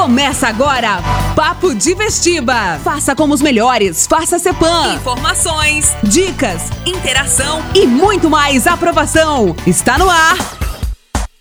Começa 0.00 0.46
agora, 0.46 1.02
Papo 1.34 1.74
de 1.74 1.92
Vestiba. 1.92 2.78
Faça 2.84 3.16
como 3.16 3.34
os 3.34 3.42
melhores, 3.42 4.06
faça 4.06 4.38
Cepan. 4.38 4.94
Informações, 4.94 5.92
dicas, 6.04 6.70
interação 6.86 7.60
e 7.74 7.84
muito 7.84 8.30
mais 8.30 8.68
aprovação. 8.68 9.56
Está 9.66 9.98
no 9.98 10.08
ar, 10.08 10.36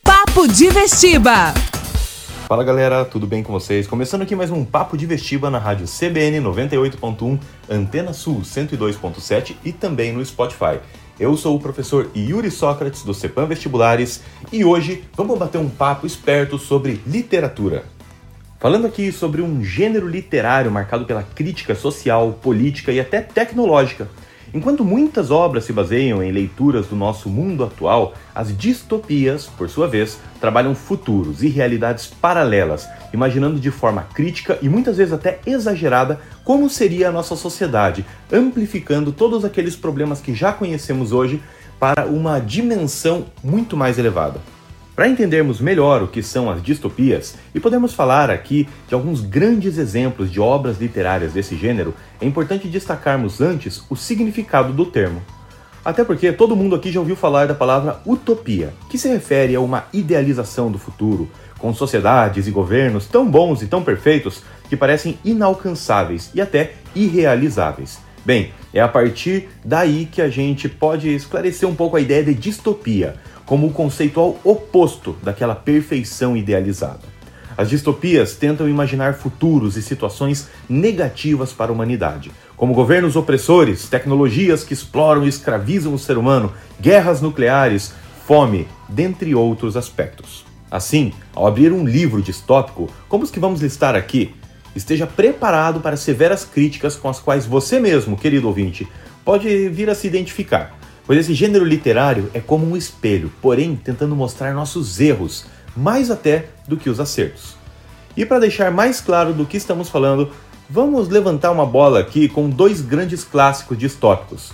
Papo 0.03 0.47
de 0.47 0.69
Vestiba. 0.69 1.53
Fala 2.47 2.63
galera, 2.63 3.05
tudo 3.05 3.27
bem 3.27 3.43
com 3.43 3.53
vocês? 3.53 3.85
Começando 3.85 4.23
aqui 4.23 4.35
mais 4.35 4.49
um 4.49 4.65
Papo 4.65 4.97
de 4.97 5.05
Vestiba 5.05 5.51
na 5.51 5.59
rádio 5.59 5.85
CBN 5.85 6.39
98.1, 6.39 7.39
Antena 7.69 8.11
Sul 8.11 8.41
102.7 8.41 9.55
e 9.63 9.71
também 9.71 10.11
no 10.11 10.25
Spotify. 10.25 10.79
Eu 11.19 11.37
sou 11.37 11.55
o 11.55 11.59
professor 11.59 12.09
Yuri 12.15 12.49
Sócrates 12.49 13.03
do 13.03 13.13
CEPAM 13.13 13.45
Vestibulares 13.45 14.23
e 14.51 14.65
hoje 14.65 15.03
vamos 15.15 15.37
bater 15.37 15.59
um 15.59 15.69
papo 15.69 16.07
esperto 16.07 16.57
sobre 16.57 16.99
literatura. 17.05 17.96
Falando 18.59 18.87
aqui 18.87 19.11
sobre 19.11 19.39
um 19.39 19.63
gênero 19.63 20.07
literário 20.07 20.71
marcado 20.71 21.05
pela 21.05 21.21
crítica 21.21 21.75
social, 21.75 22.39
política 22.41 22.91
e 22.91 22.99
até 22.99 23.21
tecnológica. 23.21 24.07
Enquanto 24.51 24.83
muitas 24.83 25.29
obras 25.29 25.65
se 25.65 25.71
baseiam 25.71 26.23
em 26.23 26.31
leituras 26.31 26.87
do 26.87 26.95
nosso 26.95 27.29
mundo 27.29 27.63
atual, 27.63 28.15
as 28.33 28.57
distopias, 28.57 29.45
por 29.45 29.69
sua 29.69 29.87
vez, 29.87 30.19
trabalham 30.41 30.73
futuros 30.73 31.43
e 31.43 31.49
realidades 31.49 32.07
paralelas, 32.07 32.87
imaginando 33.13 33.59
de 33.59 33.69
forma 33.69 34.07
crítica 34.15 34.57
e 34.59 34.67
muitas 34.67 34.97
vezes 34.97 35.13
até 35.13 35.39
exagerada 35.45 36.19
como 36.43 36.67
seria 36.67 37.09
a 37.09 37.11
nossa 37.11 37.35
sociedade, 37.35 38.03
amplificando 38.33 39.11
todos 39.11 39.45
aqueles 39.45 39.75
problemas 39.75 40.19
que 40.19 40.33
já 40.33 40.51
conhecemos 40.51 41.11
hoje 41.11 41.43
para 41.79 42.07
uma 42.07 42.39
dimensão 42.39 43.27
muito 43.43 43.77
mais 43.77 43.99
elevada. 43.99 44.56
Para 44.97 45.07
entendermos 45.07 45.61
melhor 45.61 46.01
o 46.01 46.07
que 46.07 46.23
são 46.23 46.49
as 46.49 46.59
distopias 46.59 47.35
e 47.53 47.59
podemos 47.59 47.93
falar 47.93 48.31
aqui 48.31 48.67
de 48.87 48.95
alguns 48.95 49.21
grandes 49.21 49.77
exemplos 49.77 50.31
de 50.31 50.39
obras 50.39 50.79
literárias 50.79 51.33
desse 51.33 51.55
gênero, 51.55 51.93
é 52.19 52.25
importante 52.25 52.67
destacarmos 52.67 53.39
antes 53.39 53.83
o 53.91 53.95
significado 53.95 54.73
do 54.73 54.87
termo. 54.87 55.21
Até 55.85 56.03
porque 56.03 56.31
todo 56.31 56.55
mundo 56.55 56.75
aqui 56.75 56.91
já 56.91 56.99
ouviu 56.99 57.15
falar 57.15 57.45
da 57.45 57.53
palavra 57.53 58.01
utopia, 58.07 58.73
que 58.89 58.97
se 58.97 59.07
refere 59.07 59.53
a 59.53 59.61
uma 59.61 59.85
idealização 59.93 60.71
do 60.71 60.79
futuro, 60.79 61.29
com 61.59 61.71
sociedades 61.75 62.47
e 62.47 62.51
governos 62.51 63.05
tão 63.05 63.29
bons 63.29 63.61
e 63.61 63.67
tão 63.67 63.83
perfeitos 63.83 64.41
que 64.67 64.75
parecem 64.75 65.19
inalcançáveis 65.23 66.31
e 66.33 66.41
até 66.41 66.73
irrealizáveis. 66.95 67.99
Bem, 68.25 68.51
é 68.73 68.81
a 68.81 68.87
partir 68.87 69.47
daí 69.63 70.05
que 70.11 70.23
a 70.23 70.27
gente 70.27 70.67
pode 70.67 71.07
esclarecer 71.13 71.69
um 71.69 71.75
pouco 71.75 71.95
a 71.95 72.01
ideia 72.01 72.23
de 72.23 72.33
distopia, 72.33 73.15
como 73.47 73.65
o 73.65 73.71
conceitual 73.71 74.37
oposto 74.43 75.15
daquela 75.23 75.55
perfeição 75.55 76.37
idealizada. 76.37 77.17
As 77.57 77.71
distopias 77.71 78.35
tentam 78.35 78.69
imaginar 78.69 79.15
futuros 79.15 79.77
e 79.77 79.81
situações 79.81 80.47
negativas 80.69 81.53
para 81.53 81.71
a 81.71 81.73
humanidade, 81.73 82.29
como 82.55 82.73
governos 82.73 83.15
opressores, 83.15 83.87
tecnologias 83.89 84.63
que 84.63 84.73
exploram 84.73 85.25
e 85.25 85.29
escravizam 85.29 85.93
o 85.93 85.97
ser 85.97 86.19
humano, 86.19 86.53
guerras 86.79 87.19
nucleares, 87.19 87.93
fome, 88.27 88.67
dentre 88.87 89.33
outros 89.33 89.75
aspectos. 89.75 90.45
Assim, 90.69 91.13
ao 91.33 91.47
abrir 91.47 91.71
um 91.71 91.85
livro 91.85 92.21
distópico, 92.21 92.89
como 93.07 93.23
os 93.23 93.31
que 93.31 93.39
vamos 93.39 93.61
listar 93.61 93.95
aqui, 93.95 94.35
esteja 94.75 95.07
preparado 95.07 95.79
para 95.79 95.97
severas 95.97 96.43
críticas 96.43 96.95
com 96.95 97.09
as 97.09 97.19
quais 97.19 97.45
você 97.45 97.79
mesmo, 97.79 98.17
querido 98.17 98.47
ouvinte, 98.47 98.85
pode 99.23 99.69
vir 99.69 99.89
a 99.89 99.95
se 99.95 100.05
identificar 100.05 100.77
pois 101.07 101.17
esse 101.17 101.33
gênero 101.33 101.63
literário 101.63 102.29
é 102.33 102.41
como 102.41 102.69
um 102.69 102.75
espelho, 102.75 103.31
porém 103.41 103.75
tentando 103.75 104.15
mostrar 104.15 104.53
nossos 104.53 104.99
erros, 104.99 105.45
mais 105.75 106.11
até 106.11 106.49
do 106.67 106.75
que 106.75 106.89
os 106.89 106.99
acertos. 106.99 107.55
E 108.15 108.25
para 108.25 108.39
deixar 108.39 108.69
mais 108.71 108.99
claro 108.99 109.33
do 109.33 109.45
que 109.45 109.55
estamos 109.55 109.89
falando, 109.89 110.29
vamos 110.69 111.07
levantar 111.07 111.51
uma 111.51 111.65
bola 111.65 111.99
aqui 111.99 112.27
com 112.27 112.49
dois 112.49 112.81
grandes 112.81 113.23
clássicos 113.23 113.77
distópicos. 113.77 114.51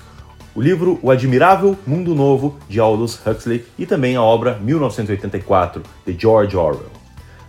O 0.54 0.62
livro 0.62 1.00
O 1.02 1.10
Admirável 1.10 1.76
Mundo 1.88 2.14
Novo, 2.14 2.60
de 2.70 2.80
Aldous 2.80 3.20
Huxley, 3.26 3.66
e 3.80 3.88
também 3.88 4.16
a 4.16 4.22
obra 4.22 4.60
1984, 4.62 5.82
de 6.06 6.16
George 6.16 6.56
Orwell. 6.56 6.92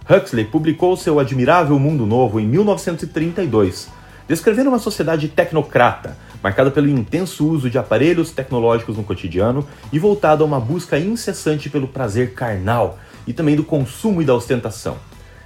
Huxley 0.08 0.46
publicou 0.46 0.96
seu 0.96 1.18
Admirável 1.18 1.78
Mundo 1.78 2.06
Novo 2.06 2.40
em 2.40 2.46
1932, 2.46 3.88
descrevendo 4.28 4.68
uma 4.68 4.78
sociedade 4.78 5.28
tecnocrata, 5.28 6.16
marcada 6.42 6.70
pelo 6.70 6.88
intenso 6.88 7.48
uso 7.48 7.70
de 7.70 7.78
aparelhos 7.78 8.30
tecnológicos 8.30 8.96
no 8.96 9.04
cotidiano 9.04 9.66
e 9.92 9.98
voltada 9.98 10.42
a 10.42 10.46
uma 10.46 10.60
busca 10.60 10.98
incessante 10.98 11.70
pelo 11.70 11.88
prazer 11.88 12.32
carnal 12.34 12.98
e 13.26 13.32
também 13.32 13.56
do 13.56 13.64
consumo 13.64 14.20
e 14.22 14.24
da 14.24 14.34
ostentação. 14.34 14.96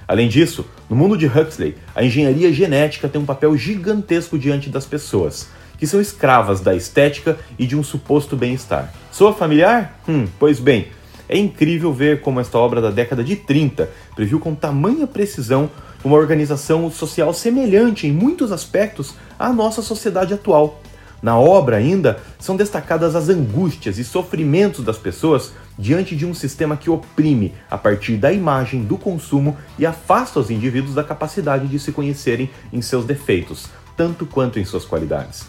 Além 0.07 0.27
disso, 0.27 0.65
no 0.89 0.95
mundo 0.95 1.15
de 1.15 1.27
Huxley, 1.27 1.75
a 1.95 2.03
engenharia 2.03 2.51
genética 2.51 3.07
tem 3.07 3.21
um 3.21 3.25
papel 3.25 3.55
gigantesco 3.55 4.39
diante 4.39 4.69
das 4.69 4.85
pessoas, 4.85 5.49
que 5.77 5.85
são 5.85 6.01
escravas 6.01 6.61
da 6.61 6.75
estética 6.75 7.37
e 7.57 7.67
de 7.67 7.75
um 7.75 7.83
suposto 7.83 8.35
bem-estar. 8.35 8.91
Soa 9.11 9.33
familiar? 9.33 9.99
Hum, 10.07 10.27
pois 10.39 10.59
bem, 10.59 10.87
é 11.29 11.37
incrível 11.37 11.93
ver 11.93 12.21
como 12.21 12.39
esta 12.39 12.57
obra 12.57 12.81
da 12.81 12.89
década 12.89 13.23
de 13.23 13.35
30 13.35 13.87
previu 14.15 14.39
com 14.39 14.55
tamanha 14.55 15.05
precisão 15.05 15.69
uma 16.03 16.15
organização 16.15 16.89
social 16.89 17.33
semelhante 17.33 18.07
em 18.07 18.11
muitos 18.11 18.51
aspectos 18.51 19.13
à 19.37 19.51
nossa 19.51 19.81
sociedade 19.81 20.33
atual. 20.33 20.81
Na 21.21 21.37
obra, 21.37 21.77
ainda, 21.77 22.19
são 22.39 22.55
destacadas 22.55 23.13
as 23.13 23.27
angústias 23.27 23.97
e 23.97 24.05
sofrimentos 24.05 24.85
das 24.85 24.97
pessoas 24.97 25.51
diante 25.77 26.15
de 26.15 26.25
um 26.25 26.33
sistema 26.33 26.77
que 26.77 26.89
oprime 26.89 27.53
a 27.69 27.77
partir 27.77 28.15
da 28.15 28.31
imagem 28.31 28.83
do 28.83 28.97
consumo 28.97 29.57
e 29.77 29.85
afasta 29.85 30.39
os 30.39 30.49
indivíduos 30.49 30.95
da 30.95 31.03
capacidade 31.03 31.67
de 31.67 31.77
se 31.77 31.91
conhecerem 31.91 32.49
em 32.71 32.81
seus 32.81 33.05
defeitos, 33.05 33.67
tanto 33.97 34.25
quanto 34.25 34.59
em 34.59 34.65
suas 34.65 34.85
qualidades. 34.85 35.45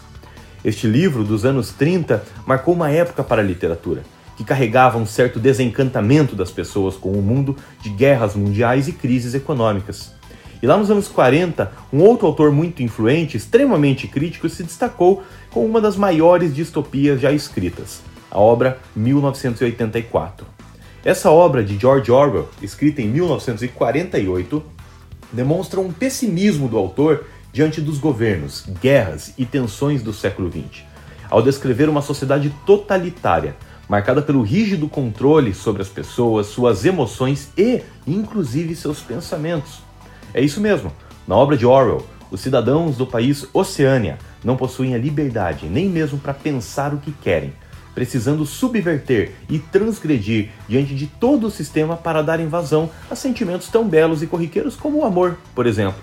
Este 0.63 0.87
livro, 0.87 1.23
dos 1.23 1.45
anos 1.45 1.71
30, 1.71 2.23
marcou 2.45 2.73
uma 2.73 2.91
época 2.91 3.23
para 3.23 3.41
a 3.41 3.45
literatura, 3.45 4.03
que 4.35 4.43
carregava 4.43 4.97
um 4.97 5.05
certo 5.05 5.39
desencantamento 5.39 6.35
das 6.35 6.51
pessoas 6.51 6.95
com 6.95 7.11
o 7.11 7.21
mundo 7.21 7.55
de 7.81 7.89
guerras 7.89 8.35
mundiais 8.35 8.87
e 8.87 8.91
crises 8.91 9.33
econômicas. 9.33 10.13
E 10.61 10.67
lá 10.67 10.77
nos 10.77 10.91
anos 10.91 11.07
40, 11.07 11.71
um 11.91 12.01
outro 12.01 12.27
autor 12.27 12.51
muito 12.51 12.83
influente, 12.83 13.35
extremamente 13.35 14.07
crítico, 14.07 14.47
se 14.47 14.63
destacou 14.63 15.23
com 15.49 15.65
uma 15.65 15.81
das 15.81 15.95
maiores 15.95 16.53
distopias 16.53 17.19
já 17.19 17.31
escritas, 17.31 18.01
a 18.29 18.39
obra 18.39 18.77
1984. 18.95 20.45
Essa 21.03 21.31
obra 21.31 21.63
de 21.63 21.79
George 21.79 22.11
Orwell, 22.11 22.47
escrita 22.61 23.01
em 23.01 23.07
1948, 23.07 24.63
demonstra 25.33 25.79
um 25.79 25.91
pessimismo 25.91 26.67
do 26.67 26.77
autor 26.77 27.25
diante 27.51 27.81
dos 27.81 27.97
governos, 27.97 28.63
guerras 28.79 29.33
e 29.39 29.45
tensões 29.45 30.03
do 30.03 30.13
século 30.13 30.51
XX, 30.51 30.83
ao 31.27 31.41
descrever 31.41 31.89
uma 31.89 32.03
sociedade 32.03 32.53
totalitária, 32.67 33.55
marcada 33.89 34.21
pelo 34.21 34.43
rígido 34.43 34.87
controle 34.87 35.55
sobre 35.55 35.81
as 35.81 35.89
pessoas, 35.89 36.47
suas 36.47 36.85
emoções 36.85 37.49
e, 37.57 37.81
inclusive, 38.05 38.75
seus 38.75 38.99
pensamentos. 38.99 39.90
É 40.33 40.41
isso 40.41 40.61
mesmo. 40.61 40.91
Na 41.27 41.35
obra 41.35 41.57
de 41.57 41.65
Orwell, 41.65 42.05
os 42.29 42.41
cidadãos 42.41 42.97
do 42.97 43.05
país 43.05 43.45
Oceânia 43.53 44.17
não 44.43 44.55
possuem 44.55 44.95
a 44.95 44.97
liberdade 44.97 45.67
nem 45.67 45.89
mesmo 45.89 46.17
para 46.17 46.33
pensar 46.33 46.93
o 46.93 46.97
que 46.97 47.11
querem, 47.11 47.53
precisando 47.93 48.45
subverter 48.45 49.33
e 49.49 49.59
transgredir 49.59 50.49
diante 50.67 50.95
de 50.95 51.07
todo 51.07 51.47
o 51.47 51.51
sistema 51.51 51.97
para 51.97 52.21
dar 52.21 52.39
invasão 52.39 52.89
a 53.09 53.15
sentimentos 53.15 53.67
tão 53.67 53.87
belos 53.87 54.23
e 54.23 54.27
corriqueiros 54.27 54.75
como 54.75 54.99
o 54.99 55.05
amor, 55.05 55.37
por 55.53 55.67
exemplo. 55.67 56.01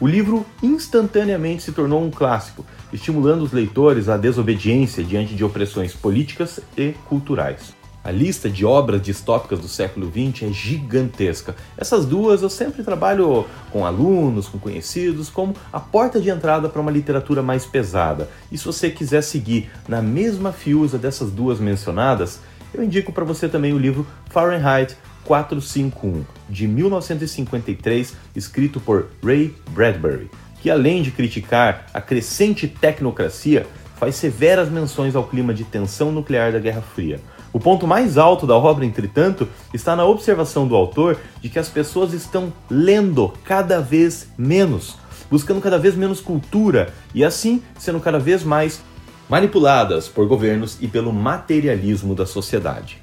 O 0.00 0.06
livro 0.06 0.46
instantaneamente 0.62 1.64
se 1.64 1.72
tornou 1.72 2.02
um 2.02 2.10
clássico, 2.10 2.64
estimulando 2.92 3.42
os 3.42 3.52
leitores 3.52 4.08
à 4.08 4.16
desobediência 4.16 5.02
diante 5.02 5.34
de 5.34 5.44
opressões 5.44 5.92
políticas 5.92 6.60
e 6.76 6.94
culturais. 7.08 7.77
A 8.08 8.10
lista 8.10 8.48
de 8.48 8.64
obras 8.64 9.02
distópicas 9.02 9.60
do 9.60 9.68
século 9.68 10.10
XX 10.10 10.44
é 10.44 10.50
gigantesca. 10.50 11.54
Essas 11.76 12.06
duas 12.06 12.40
eu 12.40 12.48
sempre 12.48 12.82
trabalho 12.82 13.44
com 13.70 13.84
alunos, 13.84 14.48
com 14.48 14.58
conhecidos, 14.58 15.28
como 15.28 15.54
a 15.70 15.78
porta 15.78 16.18
de 16.18 16.30
entrada 16.30 16.70
para 16.70 16.80
uma 16.80 16.90
literatura 16.90 17.42
mais 17.42 17.66
pesada. 17.66 18.30
E 18.50 18.56
se 18.56 18.64
você 18.64 18.88
quiser 18.88 19.20
seguir 19.20 19.70
na 19.86 20.00
mesma 20.00 20.52
fiusa 20.52 20.96
dessas 20.96 21.30
duas 21.30 21.60
mencionadas, 21.60 22.40
eu 22.72 22.82
indico 22.82 23.12
para 23.12 23.26
você 23.26 23.46
também 23.46 23.74
o 23.74 23.78
livro 23.78 24.06
Fahrenheit 24.30 24.96
451, 25.24 26.24
de 26.48 26.66
1953, 26.66 28.14
escrito 28.34 28.80
por 28.80 29.08
Ray 29.22 29.54
Bradbury, 29.72 30.30
que 30.62 30.70
além 30.70 31.02
de 31.02 31.10
criticar 31.10 31.84
a 31.92 32.00
crescente 32.00 32.66
tecnocracia, 32.66 33.66
faz 33.98 34.14
severas 34.16 34.70
menções 34.70 35.16
ao 35.16 35.24
clima 35.24 35.52
de 35.52 35.64
tensão 35.64 36.12
nuclear 36.12 36.52
da 36.52 36.58
Guerra 36.58 36.82
Fria 36.82 37.20
o 37.52 37.58
ponto 37.58 37.86
mais 37.86 38.18
alto 38.18 38.46
da 38.46 38.54
obra, 38.54 38.84
entretanto, 38.84 39.48
está 39.72 39.96
na 39.96 40.04
observação 40.04 40.66
do 40.66 40.76
autor 40.76 41.18
de 41.40 41.48
que 41.48 41.58
as 41.58 41.68
pessoas 41.68 42.12
estão 42.12 42.52
lendo 42.70 43.32
cada 43.44 43.80
vez 43.80 44.28
menos, 44.36 44.96
buscando 45.30 45.60
cada 45.60 45.78
vez 45.78 45.94
menos 45.94 46.20
cultura 46.20 46.92
e 47.14 47.24
assim 47.24 47.62
sendo 47.78 48.00
cada 48.00 48.18
vez 48.18 48.44
mais 48.44 48.80
manipuladas 49.28 50.08
por 50.08 50.26
governos 50.26 50.78
e 50.80 50.88
pelo 50.88 51.12
materialismo 51.12 52.14
da 52.14 52.26
sociedade. 52.26 52.98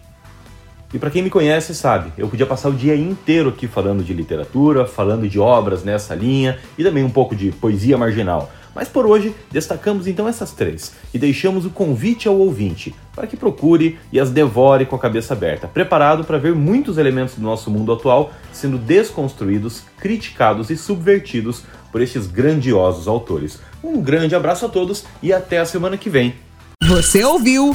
E 0.93 0.99
para 0.99 1.09
quem 1.09 1.21
me 1.21 1.29
conhece 1.29 1.75
sabe, 1.75 2.13
eu 2.17 2.27
podia 2.27 2.45
passar 2.45 2.69
o 2.69 2.73
dia 2.73 2.95
inteiro 2.95 3.49
aqui 3.49 3.67
falando 3.67 4.03
de 4.03 4.13
literatura, 4.13 4.85
falando 4.85 5.27
de 5.27 5.39
obras 5.39 5.83
nessa 5.83 6.15
linha 6.15 6.57
e 6.77 6.83
também 6.83 7.03
um 7.03 7.09
pouco 7.09 7.35
de 7.35 7.51
poesia 7.51 7.97
marginal. 7.97 8.51
Mas 8.75 8.89
por 8.89 9.07
hoje 9.07 9.33
destacamos 9.49 10.05
então 10.05 10.27
essas 10.27 10.51
três 10.51 10.93
e 11.13 11.17
deixamos 11.17 11.65
o 11.65 11.69
convite 11.69 12.27
ao 12.27 12.37
ouvinte 12.37 12.93
para 13.15 13.25
que 13.25 13.37
procure 13.37 13.97
e 14.11 14.19
as 14.19 14.29
devore 14.29 14.85
com 14.85 14.97
a 14.97 14.99
cabeça 14.99 15.33
aberta, 15.33 15.67
preparado 15.67 16.25
para 16.25 16.37
ver 16.37 16.53
muitos 16.53 16.97
elementos 16.97 17.35
do 17.35 17.41
nosso 17.41 17.71
mundo 17.71 17.93
atual 17.93 18.33
sendo 18.51 18.77
desconstruídos, 18.77 19.83
criticados 19.97 20.69
e 20.69 20.75
subvertidos 20.75 21.63
por 21.91 22.01
estes 22.01 22.27
grandiosos 22.27 23.07
autores. 23.07 23.59
Um 23.81 24.01
grande 24.01 24.35
abraço 24.35 24.65
a 24.65 24.69
todos 24.69 25.05
e 25.23 25.31
até 25.31 25.59
a 25.59 25.65
semana 25.65 25.97
que 25.97 26.09
vem. 26.09 26.35
Você 26.83 27.23
ouviu? 27.23 27.73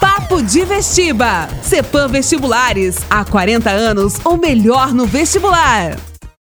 Papo 0.00 0.42
de 0.42 0.64
Vestiba. 0.64 1.48
Cepam 1.62 2.08
Vestibulares. 2.08 2.98
Há 3.10 3.24
40 3.24 3.70
anos, 3.70 4.14
ou 4.24 4.38
melhor 4.38 4.92
no 4.94 5.06
vestibular. 5.06 5.96